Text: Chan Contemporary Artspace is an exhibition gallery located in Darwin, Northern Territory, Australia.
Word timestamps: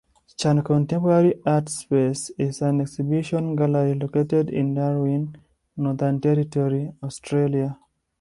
Chan 0.35 0.63
Contemporary 0.63 1.35
Artspace 1.45 2.31
is 2.39 2.63
an 2.63 2.81
exhibition 2.81 3.55
gallery 3.55 3.93
located 3.93 4.49
in 4.49 4.73
Darwin, 4.73 5.37
Northern 5.77 6.19
Territory, 6.19 6.91
Australia. 7.03 7.77